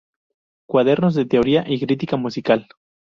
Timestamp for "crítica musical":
1.79-2.67